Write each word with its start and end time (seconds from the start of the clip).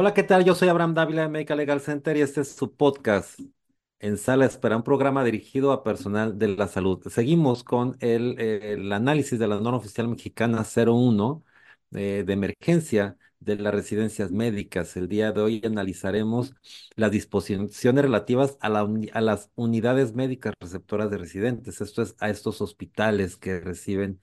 Hola, 0.00 0.14
¿qué 0.14 0.22
tal? 0.22 0.46
Yo 0.46 0.54
soy 0.54 0.68
Abraham 0.68 0.94
Dávila 0.94 1.22
de 1.22 1.28
Medical 1.28 1.58
Legal 1.58 1.82
Center 1.82 2.16
y 2.16 2.22
este 2.22 2.40
es 2.40 2.52
su 2.56 2.74
podcast 2.74 3.38
en 3.98 4.16
Sala 4.16 4.46
Espera, 4.46 4.78
un 4.78 4.82
programa 4.82 5.22
dirigido 5.24 5.72
a 5.72 5.84
personal 5.84 6.38
de 6.38 6.48
la 6.48 6.68
salud. 6.68 7.06
Seguimos 7.10 7.64
con 7.64 7.98
el, 8.00 8.90
análisis 8.94 9.38
de 9.38 9.46
la 9.46 9.60
norma 9.60 9.76
oficial 9.76 10.08
mexicana 10.08 10.64
01 10.64 11.44
eh, 11.92 12.24
de 12.26 12.32
emergencia 12.32 13.18
de 13.40 13.56
las 13.56 13.74
residencias 13.74 14.30
médicas. 14.30 14.96
El 14.96 15.06
día 15.06 15.32
de 15.32 15.42
hoy 15.42 15.60
analizaremos 15.66 16.54
las 16.96 17.10
disposiciones 17.10 18.02
relativas 18.02 18.56
a, 18.62 18.70
la 18.70 18.88
a 19.12 19.20
las 19.20 19.50
unidades 19.54 20.14
médicas 20.14 20.54
receptoras 20.60 21.10
de 21.10 21.18
residentes. 21.18 21.82
Esto 21.82 22.00
es 22.00 22.16
a 22.20 22.30
estos 22.30 22.62
hospitales 22.62 23.36
que 23.36 23.60
reciben 23.60 24.18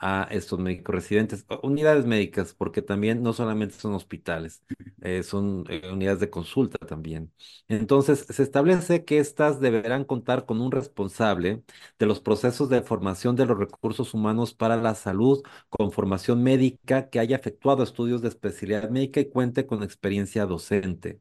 a 0.00 0.26
estos 0.30 0.58
médicos 0.58 0.94
residentes, 0.94 1.44
unidades 1.62 2.06
médicas, 2.06 2.54
porque 2.54 2.80
también 2.80 3.22
no 3.22 3.34
solamente 3.34 3.74
son 3.74 3.94
hospitales, 3.94 4.62
eh, 5.02 5.22
son 5.22 5.64
eh, 5.68 5.90
unidades 5.92 6.20
de 6.20 6.30
consulta 6.30 6.78
también. 6.86 7.32
Entonces, 7.68 8.26
se 8.28 8.42
establece 8.42 9.04
que 9.04 9.18
éstas 9.18 9.60
deberán 9.60 10.04
contar 10.04 10.46
con 10.46 10.60
un 10.60 10.70
responsable 10.72 11.62
de 11.98 12.06
los 12.06 12.20
procesos 12.20 12.68
de 12.68 12.82
formación 12.82 13.36
de 13.36 13.46
los 13.46 13.58
recursos 13.58 14.14
humanos 14.14 14.54
para 14.54 14.76
la 14.76 14.94
salud, 14.94 15.42
con 15.68 15.92
formación 15.92 16.42
médica 16.42 17.08
que 17.10 17.18
haya 17.20 17.36
efectuado 17.36 17.82
estudios 17.82 18.22
de 18.22 18.28
especialidad 18.28 18.90
médica 18.90 19.20
y 19.20 19.28
cuente 19.30 19.66
con 19.66 19.82
experiencia 19.82 20.46
docente. 20.46 21.20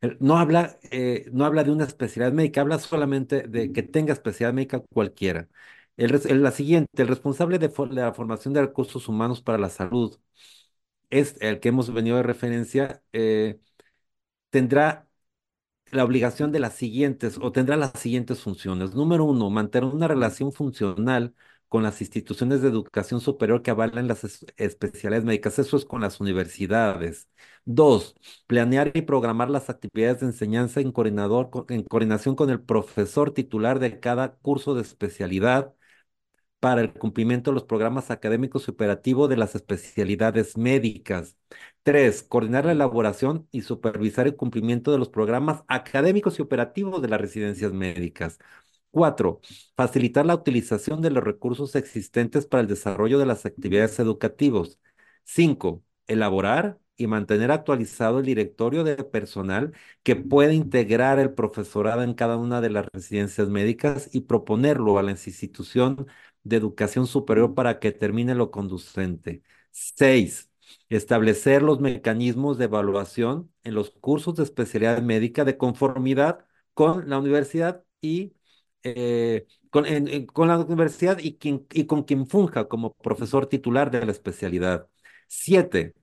Eh, 0.00 0.16
No 0.20 0.38
habla, 0.38 0.78
eh, 0.90 1.26
no 1.32 1.44
habla 1.44 1.64
de 1.64 1.70
una 1.72 1.84
especialidad 1.84 2.32
médica, 2.32 2.60
habla 2.62 2.78
solamente 2.78 3.42
de 3.48 3.72
que 3.72 3.82
tenga 3.82 4.12
especialidad 4.12 4.54
médica 4.54 4.80
cualquiera. 4.92 5.48
El, 5.96 6.42
la 6.42 6.50
siguiente, 6.52 7.02
el 7.02 7.08
responsable 7.08 7.58
de, 7.58 7.68
for- 7.68 7.90
de 7.94 8.00
la 8.02 8.14
formación 8.14 8.54
de 8.54 8.62
recursos 8.62 9.08
humanos 9.08 9.42
para 9.42 9.58
la 9.58 9.68
salud 9.68 10.16
es 11.10 11.36
el 11.40 11.60
que 11.60 11.68
hemos 11.70 11.92
venido 11.92 12.16
de 12.16 12.22
referencia, 12.22 13.02
eh, 13.12 13.60
tendrá 14.50 15.08
la 15.92 16.04
obligación 16.04 16.52
de 16.52 16.60
las 16.60 16.74
siguientes 16.74 17.38
o 17.40 17.52
tendrá 17.52 17.76
las 17.76 17.92
siguientes 18.00 18.40
funciones. 18.42 18.94
Número 18.94 19.24
uno, 19.24 19.50
mantener 19.50 19.90
una 19.94 20.08
relación 20.08 20.52
funcional 20.52 21.34
con 21.68 21.82
las 21.82 22.00
instituciones 22.00 22.62
de 22.62 22.68
educación 22.68 23.20
superior 23.20 23.62
que 23.62 23.70
avalan 23.70 24.08
las 24.08 24.24
es- 24.24 24.46
especialidades 24.56 25.24
médicas. 25.24 25.58
Eso 25.58 25.76
es 25.76 25.84
con 25.84 26.00
las 26.00 26.20
universidades. 26.20 27.28
Dos, 27.64 28.14
planear 28.46 28.90
y 28.94 29.02
programar 29.02 29.50
las 29.50 29.70
actividades 29.70 30.20
de 30.20 30.26
enseñanza 30.26 30.80
en 30.80 30.92
coordinador, 30.92 31.50
co- 31.50 31.66
en 31.68 31.82
coordinación 31.84 32.34
con 32.36 32.50
el 32.50 32.60
profesor 32.60 33.32
titular 33.32 33.78
de 33.78 34.00
cada 34.00 34.34
curso 34.36 34.74
de 34.74 34.82
especialidad 34.82 35.74
para 36.60 36.80
el 36.82 36.92
cumplimiento 36.92 37.50
de 37.50 37.54
los 37.54 37.64
programas 37.64 38.10
académicos 38.10 38.68
y 38.68 38.70
operativos 38.72 39.28
de 39.28 39.36
las 39.36 39.54
especialidades 39.54 40.56
médicas. 40.58 41.36
Tres, 41.82 42.22
coordinar 42.22 42.66
la 42.66 42.72
elaboración 42.72 43.48
y 43.50 43.62
supervisar 43.62 44.26
el 44.26 44.36
cumplimiento 44.36 44.92
de 44.92 44.98
los 44.98 45.08
programas 45.08 45.64
académicos 45.68 46.38
y 46.38 46.42
operativos 46.42 47.02
de 47.02 47.08
las 47.08 47.20
residencias 47.20 47.72
médicas. 47.72 48.38
Cuatro, 48.90 49.40
facilitar 49.76 50.26
la 50.26 50.34
utilización 50.34 51.00
de 51.00 51.10
los 51.10 51.22
recursos 51.24 51.76
existentes 51.76 52.46
para 52.46 52.62
el 52.62 52.66
desarrollo 52.68 53.18
de 53.18 53.26
las 53.26 53.46
actividades 53.46 53.98
educativas. 54.00 54.78
Cinco, 55.24 55.84
elaborar 56.06 56.78
y 57.00 57.06
mantener 57.06 57.50
actualizado 57.50 58.18
el 58.20 58.26
directorio 58.26 58.84
de 58.84 58.96
personal 59.04 59.72
que 60.02 60.16
puede 60.16 60.54
integrar 60.54 61.18
el 61.18 61.32
profesorado 61.34 62.02
en 62.02 62.14
cada 62.14 62.36
una 62.36 62.60
de 62.60 62.70
las 62.70 62.86
residencias 62.92 63.48
médicas 63.48 64.10
y 64.12 64.22
proponerlo 64.22 64.98
a 64.98 65.02
la 65.02 65.10
institución 65.12 66.06
de 66.42 66.56
educación 66.56 67.06
superior 67.06 67.54
para 67.54 67.78
que 67.78 67.92
termine 67.92 68.34
lo 68.34 68.50
conducente. 68.50 69.42
Seis, 69.70 70.50
establecer 70.88 71.62
los 71.62 71.80
mecanismos 71.80 72.58
de 72.58 72.64
evaluación 72.66 73.52
en 73.64 73.74
los 73.74 73.90
cursos 73.90 74.36
de 74.36 74.44
especialidad 74.44 75.02
médica 75.02 75.44
de 75.44 75.56
conformidad 75.56 76.44
con 76.74 77.08
la 77.08 77.18
universidad 77.18 77.84
y 78.00 78.34
eh, 78.82 79.46
con 79.70 80.48
la 80.48 80.58
universidad 80.58 81.18
y, 81.18 81.36
quien, 81.36 81.66
y 81.72 81.86
con 81.86 82.02
quien 82.04 82.26
funja 82.26 82.68
como 82.68 82.94
profesor 82.94 83.46
titular 83.46 83.90
de 83.90 84.04
la 84.04 84.12
especialidad. 84.12 84.88
Siete, 85.28 85.94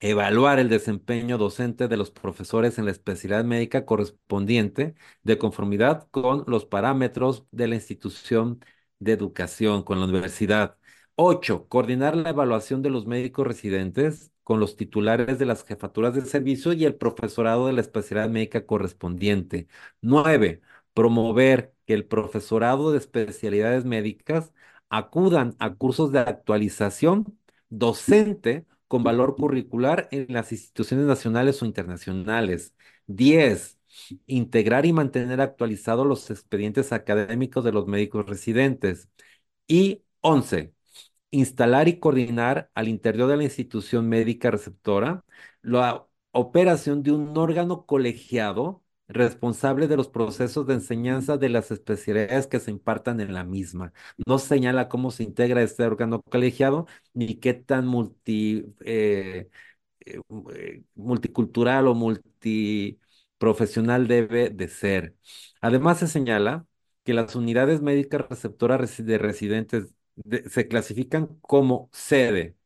evaluar 0.00 0.58
el 0.58 0.68
desempeño 0.68 1.38
docente 1.38 1.88
de 1.88 1.96
los 1.96 2.10
profesores 2.10 2.78
en 2.78 2.84
la 2.86 2.90
especialidad 2.92 3.44
médica 3.44 3.86
correspondiente 3.86 4.94
de 5.22 5.38
conformidad 5.38 6.08
con 6.10 6.44
los 6.46 6.66
parámetros 6.66 7.46
de 7.50 7.68
la 7.68 7.76
institución 7.76 8.60
de 8.98 9.12
educación, 9.12 9.82
con 9.82 9.98
la 10.00 10.06
universidad. 10.06 10.76
Ocho, 11.16 11.68
coordinar 11.68 12.16
la 12.16 12.30
evaluación 12.30 12.82
de 12.82 12.90
los 12.90 13.06
médicos 13.06 13.46
residentes 13.46 14.32
con 14.42 14.60
los 14.60 14.76
titulares 14.76 15.38
de 15.38 15.46
las 15.46 15.64
jefaturas 15.64 16.14
de 16.14 16.22
servicio 16.22 16.72
y 16.72 16.84
el 16.84 16.96
profesorado 16.96 17.66
de 17.66 17.72
la 17.72 17.80
especialidad 17.80 18.28
médica 18.30 18.66
correspondiente. 18.66 19.68
Nueve, 20.02 20.60
promover 20.92 21.74
que 21.86 21.94
el 21.94 22.06
profesorado 22.06 22.92
de 22.92 22.98
especialidades 22.98 23.84
médicas 23.84 24.52
acudan 24.88 25.56
a 25.58 25.74
cursos 25.74 26.12
de 26.12 26.20
actualización 26.20 27.38
docente 27.68 28.66
con 28.88 29.02
valor 29.04 29.36
curricular 29.36 30.08
en 30.12 30.26
las 30.28 30.52
instituciones 30.52 31.06
nacionales 31.06 31.62
o 31.62 31.66
internacionales. 31.66 32.74
Diez, 33.06 33.78
integrar 34.26 34.86
y 34.86 34.92
mantener 34.92 35.40
actualizados 35.40 36.06
los 36.06 36.30
expedientes 36.30 36.92
académicos 36.92 37.64
de 37.64 37.72
los 37.72 37.86
médicos 37.86 38.26
residentes. 38.26 39.10
Y 39.66 40.04
11, 40.20 40.74
instalar 41.30 41.88
y 41.88 41.98
coordinar 41.98 42.70
al 42.74 42.88
interior 42.88 43.28
de 43.28 43.36
la 43.38 43.44
institución 43.44 44.08
médica 44.08 44.50
receptora 44.50 45.24
la 45.62 46.06
operación 46.32 47.02
de 47.02 47.12
un 47.12 47.36
órgano 47.36 47.86
colegiado 47.86 48.83
responsable 49.08 49.86
de 49.88 49.96
los 49.96 50.08
procesos 50.08 50.66
de 50.66 50.74
enseñanza 50.74 51.36
de 51.36 51.48
las 51.50 51.70
especialidades 51.70 52.46
que 52.46 52.60
se 52.60 52.70
impartan 52.70 53.20
en 53.20 53.34
la 53.34 53.44
misma. 53.44 53.92
No 54.26 54.38
señala 54.38 54.88
cómo 54.88 55.10
se 55.10 55.22
integra 55.24 55.62
este 55.62 55.84
órgano 55.84 56.22
colegiado 56.22 56.86
ni 57.12 57.36
qué 57.36 57.52
tan 57.54 57.86
multi, 57.86 58.64
eh, 58.84 59.48
eh, 60.00 60.20
eh, 60.54 60.82
multicultural 60.94 61.86
o 61.88 61.94
multiprofesional 61.94 64.06
debe 64.08 64.50
de 64.50 64.68
ser. 64.68 65.16
Además, 65.60 65.98
se 65.98 66.06
señala 66.08 66.66
que 67.04 67.14
las 67.14 67.34
unidades 67.36 67.82
médicas 67.82 68.26
receptoras 68.28 69.04
de 69.04 69.18
residentes 69.18 69.94
de- 70.16 70.48
se 70.48 70.68
clasifican 70.68 71.26
como 71.42 71.88
sede, 71.92 72.56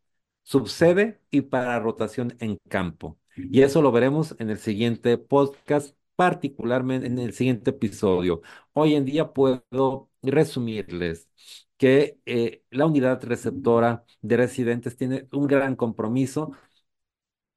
subsede 0.43 1.21
y 1.31 1.43
para 1.43 1.79
rotación 1.81 2.37
en 2.41 2.59
campo. 2.69 3.19
Y 3.37 3.63
eso 3.63 3.83
lo 3.83 3.93
veremos 3.93 4.35
en 4.39 4.51
el 4.51 4.59
siguiente 4.59 5.17
podcast, 5.19 5.95
particularmente 6.19 7.07
en 7.07 7.19
el 7.21 7.33
siguiente 7.33 7.71
episodio. 7.71 8.43
Hoy 8.75 8.97
en 8.97 9.05
día 9.05 9.33
puedo 9.33 10.11
resumirles 10.23 11.29
que 11.77 12.19
eh, 12.27 12.65
la 12.71 12.87
unidad 12.87 13.23
receptora 13.25 14.05
de 14.23 14.37
residentes 14.37 14.97
tiene 14.97 15.29
un 15.33 15.47
gran 15.47 15.77
compromiso 15.77 16.53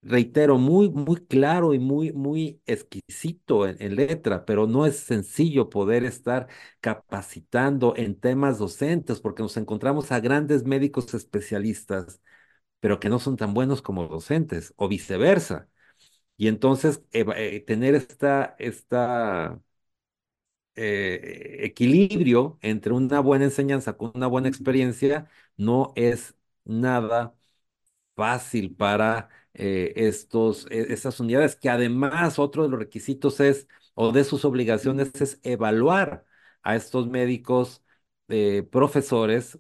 reitero, 0.02 0.58
muy, 0.58 0.90
muy 0.90 1.18
claro 1.28 1.74
y 1.74 1.80
muy, 1.80 2.12
muy 2.14 2.62
exquisito 2.66 3.68
en, 3.68 3.78
en 3.82 3.96
letra, 3.96 4.46
pero 4.46 4.66
no 4.68 4.86
es 4.86 4.98
sencillo 4.98 5.70
poder 5.70 6.04
estar 6.06 6.48
capacitando 6.80 7.94
en 7.96 8.20
temas 8.20 8.58
docentes 8.60 9.20
porque 9.22 9.44
nos 9.44 9.58
encontramos 9.58 10.12
a 10.12 10.20
grandes 10.20 10.64
médicos 10.64 11.14
especialistas, 11.14 12.22
pero 12.80 13.00
que 13.00 13.10
no 13.10 13.20
son 13.20 13.38
tan 13.38 13.54
buenos 13.54 13.82
como 13.84 14.08
docentes 14.08 14.74
o 14.78 14.88
viceversa. 14.90 15.70
Y 16.42 16.48
entonces 16.48 17.04
eh, 17.14 17.62
tener 17.68 17.94
esta, 17.96 18.56
esta 18.60 19.62
eh, 20.76 21.58
equilibrio 21.66 22.58
entre 22.62 22.94
una 22.94 23.20
buena 23.20 23.46
enseñanza 23.46 23.94
con 23.98 24.12
una 24.16 24.28
buena 24.28 24.48
experiencia 24.50 25.30
no 25.58 25.94
es 25.96 26.36
nada 26.64 27.36
fácil 28.16 28.76
para 28.76 29.30
eh, 29.54 29.94
estos, 29.98 30.68
e- 30.72 30.94
estas 30.94 31.20
unidades, 31.22 31.56
que 31.56 31.70
además 31.70 32.40
otro 32.40 32.64
de 32.64 32.70
los 32.70 32.80
requisitos 32.80 33.40
es, 33.40 33.68
o 33.96 34.12
de 34.12 34.24
sus 34.26 34.46
obligaciones 34.46 35.12
es 35.22 35.40
evaluar 35.44 36.26
a 36.64 36.76
estos 36.76 37.08
médicos 37.08 37.84
profesores 38.72 39.60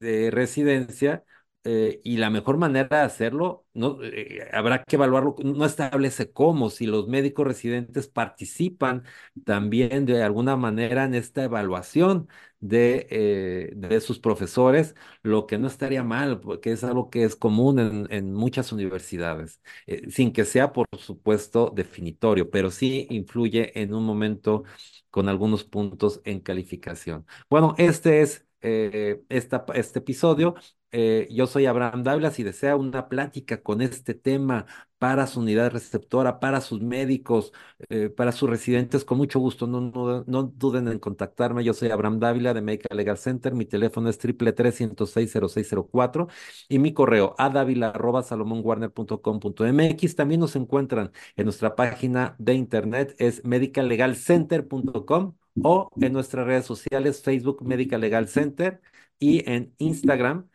de 0.00 0.30
residencia 0.30 1.24
eh, 1.64 2.00
y 2.04 2.16
la 2.18 2.30
mejor 2.30 2.56
manera 2.56 2.88
de 2.98 3.02
hacerlo, 3.04 3.66
no, 3.74 3.98
Eh, 4.02 4.48
habrá 4.52 4.82
que 4.84 4.96
evaluarlo, 4.96 5.36
no 5.44 5.64
establece 5.66 6.32
cómo, 6.32 6.70
si 6.70 6.86
los 6.86 7.08
médicos 7.08 7.46
residentes 7.46 8.08
participan 8.08 9.04
también 9.44 10.06
de 10.06 10.22
alguna 10.22 10.56
manera 10.56 11.04
en 11.04 11.14
esta 11.14 11.44
evaluación 11.44 12.28
de, 12.60 13.06
eh, 13.10 13.72
de 13.76 14.00
sus 14.00 14.18
profesores, 14.18 14.94
lo 15.22 15.46
que 15.46 15.58
no 15.58 15.66
estaría 15.68 16.02
mal, 16.02 16.40
porque 16.40 16.72
es 16.72 16.84
algo 16.84 17.10
que 17.10 17.24
es 17.24 17.36
común 17.36 17.78
en, 17.78 18.06
en 18.10 18.34
muchas 18.34 18.72
universidades, 18.72 19.60
sin 20.08 20.32
que 20.32 20.44
sea, 20.44 20.72
por 20.72 20.86
supuesto, 20.98 21.72
definitorio, 21.74 22.50
pero 22.50 22.70
sí 22.70 23.06
influye 23.10 23.78
en 23.80 23.94
un 23.94 24.04
momento 24.04 24.64
con 25.10 25.28
algunos 25.28 25.64
puntos 25.64 26.20
en 26.24 26.40
calificación. 26.40 27.26
Bueno, 27.50 27.74
este 27.78 28.22
es 28.22 28.46
eh, 28.60 29.22
este 29.28 29.98
episodio. 29.98 30.54
Eh, 30.90 31.28
yo 31.30 31.46
soy 31.46 31.66
Abraham 31.66 32.02
Dávila. 32.02 32.30
Si 32.30 32.42
desea 32.42 32.76
una 32.76 33.08
plática 33.08 33.62
con 33.62 33.82
este 33.82 34.14
tema 34.14 34.66
para 34.98 35.26
su 35.26 35.40
unidad 35.40 35.70
receptora, 35.70 36.40
para 36.40 36.60
sus 36.60 36.80
médicos, 36.80 37.52
eh, 37.88 38.08
para 38.08 38.32
sus 38.32 38.48
residentes, 38.48 39.04
con 39.04 39.18
mucho 39.18 39.38
gusto, 39.38 39.66
no, 39.66 39.80
no, 39.80 40.24
no 40.26 40.42
duden 40.44 40.88
en 40.88 40.98
contactarme. 40.98 41.62
Yo 41.64 41.74
soy 41.74 41.90
Abraham 41.90 42.18
Dávila 42.20 42.54
de 42.54 42.62
Medical 42.62 42.96
Legal 42.96 43.18
Center. 43.18 43.54
Mi 43.54 43.64
teléfono 43.66 44.08
es 44.08 44.18
triple 44.18 44.52
tres 44.52 44.76
ciento 44.76 45.06
seis 45.06 45.30
cero 45.32 45.48
seis 45.48 45.66
cero 45.68 45.88
cuatro 45.90 46.28
y 46.68 46.78
mi 46.78 46.92
correo 46.92 47.34
adavila@salomonwarner.com.mx. 47.38 50.16
También 50.16 50.40
nos 50.40 50.56
encuentran 50.56 51.12
en 51.36 51.44
nuestra 51.44 51.76
página 51.76 52.34
de 52.38 52.54
internet 52.54 53.14
es 53.18 53.44
medicallegalcenter.com 53.44 55.34
o 55.62 55.90
en 56.00 56.12
nuestras 56.12 56.46
redes 56.46 56.66
sociales 56.66 57.22
Facebook 57.22 57.62
Medical 57.62 58.00
Legal 58.00 58.28
Center 58.28 58.80
y 59.18 59.48
en 59.50 59.74
Instagram 59.78 60.48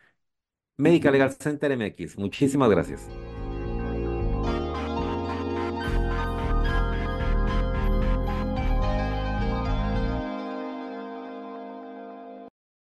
Medical 0.76 1.12
Legal 1.12 1.32
Center 1.32 1.76
MX. 1.76 2.18
Muchísimas 2.18 2.70
gracias. 2.70 3.08